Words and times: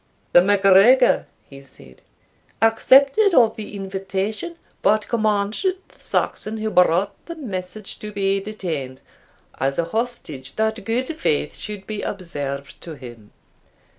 "The 0.33 0.41
MacGregor," 0.41 1.27
he 1.47 1.61
said, 1.61 2.01
"accepted 2.59 3.35
of 3.35 3.55
the 3.55 3.75
invitation, 3.75 4.55
but 4.81 5.07
commanded 5.07 5.75
the 5.89 5.99
Saxon 5.99 6.57
who 6.57 6.71
brought 6.71 7.13
the 7.27 7.35
message 7.35 7.99
to 7.99 8.11
be 8.11 8.39
detained, 8.39 9.01
as 9.59 9.77
a 9.77 9.85
hostage 9.85 10.55
that 10.55 10.83
good 10.85 11.15
faith 11.15 11.55
should 11.55 11.85
be 11.85 12.01
observed 12.01 12.81
to 12.81 12.95
him. 12.95 13.31